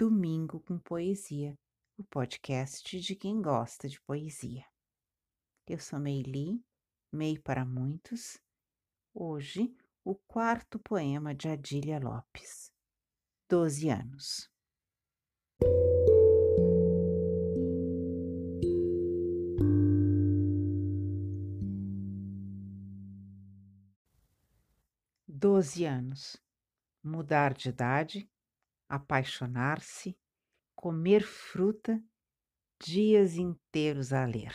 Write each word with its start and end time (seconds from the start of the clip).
Domingo 0.00 0.60
com 0.60 0.78
Poesia, 0.78 1.58
o 1.96 2.04
podcast 2.04 3.00
de 3.00 3.16
quem 3.16 3.42
gosta 3.42 3.88
de 3.88 4.00
poesia. 4.02 4.64
Eu 5.66 5.80
sou 5.80 5.98
Meili, 5.98 6.64
Mei 7.10 7.36
para 7.36 7.64
muitos. 7.64 8.40
Hoje, 9.12 9.76
o 10.04 10.14
quarto 10.14 10.78
poema 10.78 11.34
de 11.34 11.48
Adília 11.48 11.98
Lopes, 11.98 12.72
Doze 13.48 13.88
anos. 13.88 14.48
Doze 25.26 25.84
anos. 25.84 26.36
Mudar 27.02 27.52
de 27.52 27.70
idade, 27.70 28.30
apaixonar-se, 28.88 30.16
comer 30.74 31.22
fruta, 31.22 32.02
dias 32.80 33.36
inteiros 33.36 34.12
a 34.12 34.24
ler. 34.24 34.54